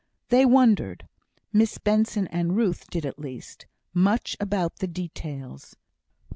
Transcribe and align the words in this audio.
They 0.29 0.47
wondered 0.47 1.07
Miss 1.53 1.77
Benson 1.77 2.25
and 2.29 2.57
Ruth 2.57 2.89
did 2.89 3.05
at 3.05 3.19
least 3.19 3.67
much 3.93 4.35
about 4.39 4.77
the 4.77 4.87
details. 4.87 5.75